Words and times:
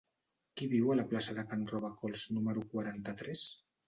Qui 0.59 0.69
viu 0.69 0.87
a 0.93 0.95
la 0.99 1.03
plaça 1.11 1.35
de 1.39 1.43
Can 1.51 1.65
Robacols 1.71 2.23
número 2.39 2.65
quaranta-tres? 2.73 3.45